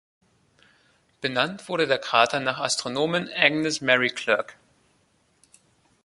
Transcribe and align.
Benannt 1.21 1.69
wurde 1.69 1.85
der 1.85 1.99
Krater 1.99 2.39
nach 2.39 2.57
Astronomin 2.59 3.29
Agnes 3.31 3.81
Mary 3.81 4.09
Clerke. 4.09 4.55